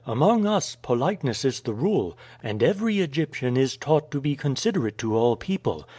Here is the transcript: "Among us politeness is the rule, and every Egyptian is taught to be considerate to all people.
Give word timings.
"Among 0.07 0.47
us 0.47 0.77
politeness 0.81 1.45
is 1.45 1.61
the 1.61 1.75
rule, 1.75 2.17
and 2.41 2.63
every 2.63 3.01
Egyptian 3.01 3.55
is 3.55 3.77
taught 3.77 4.09
to 4.09 4.19
be 4.19 4.35
considerate 4.35 4.97
to 4.97 5.15
all 5.15 5.35
people. 5.35 5.87